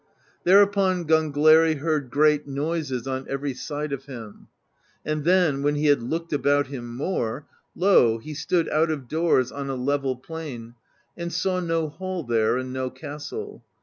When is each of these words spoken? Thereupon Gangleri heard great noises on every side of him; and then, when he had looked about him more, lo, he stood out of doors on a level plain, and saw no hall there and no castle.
Thereupon 0.45 1.05
Gangleri 1.05 1.75
heard 1.77 2.09
great 2.09 2.47
noises 2.47 3.05
on 3.07 3.27
every 3.29 3.53
side 3.53 3.93
of 3.93 4.05
him; 4.05 4.47
and 5.05 5.25
then, 5.25 5.61
when 5.61 5.75
he 5.75 5.85
had 5.85 6.01
looked 6.01 6.33
about 6.33 6.65
him 6.65 6.95
more, 6.95 7.45
lo, 7.75 8.17
he 8.17 8.33
stood 8.33 8.67
out 8.69 8.89
of 8.89 9.07
doors 9.07 9.51
on 9.51 9.69
a 9.69 9.75
level 9.75 10.15
plain, 10.15 10.73
and 11.15 11.31
saw 11.31 11.59
no 11.59 11.87
hall 11.87 12.23
there 12.23 12.57
and 12.57 12.73
no 12.73 12.89
castle. 12.89 13.63